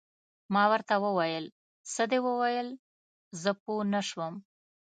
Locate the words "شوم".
4.07-4.33